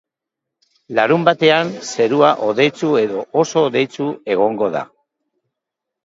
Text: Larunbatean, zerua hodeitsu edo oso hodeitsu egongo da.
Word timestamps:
Larunbatean, 0.99 1.67
zerua 1.89 2.31
hodeitsu 2.45 2.89
edo 3.01 3.21
oso 3.41 3.63
hodeitsu 3.67 4.07
egongo 4.37 4.71
da. 4.77 4.83